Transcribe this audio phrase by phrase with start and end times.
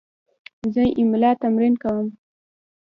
[0.73, 2.07] زه املا تمرین کوم.